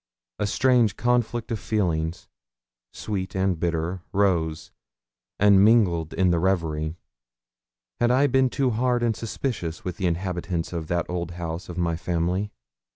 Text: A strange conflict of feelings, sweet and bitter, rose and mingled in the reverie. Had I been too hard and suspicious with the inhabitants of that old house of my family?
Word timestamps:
A 0.39 0.47
strange 0.47 0.95
conflict 0.97 1.51
of 1.51 1.59
feelings, 1.59 2.27
sweet 2.91 3.35
and 3.35 3.59
bitter, 3.59 4.01
rose 4.11 4.71
and 5.39 5.63
mingled 5.63 6.11
in 6.15 6.31
the 6.31 6.39
reverie. 6.39 6.97
Had 7.99 8.09
I 8.09 8.25
been 8.25 8.49
too 8.49 8.71
hard 8.71 9.03
and 9.03 9.15
suspicious 9.15 9.83
with 9.85 9.97
the 9.97 10.07
inhabitants 10.07 10.73
of 10.73 10.87
that 10.87 11.05
old 11.07 11.29
house 11.37 11.69
of 11.69 11.77
my 11.77 11.95
family? 11.95 12.51